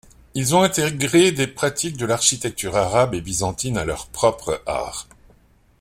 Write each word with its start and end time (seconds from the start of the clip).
Ils 0.33 0.55
ont 0.55 0.63
intégré 0.63 1.31
des 1.31 1.45
pratiques 1.45 1.95
de 1.95 2.07
l’architecture 2.07 2.75
arabe 2.75 3.13
et 3.13 3.21
byzantine 3.21 3.77
à 3.77 3.85
leur 3.85 4.07
propre 4.07 4.63
art. 4.65 5.07